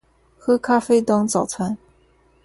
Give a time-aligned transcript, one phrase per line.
[0.35, 1.77] 喝咖啡当早餐